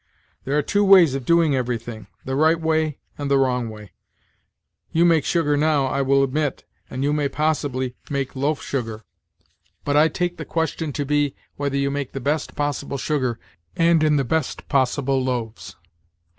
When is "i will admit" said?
5.85-6.65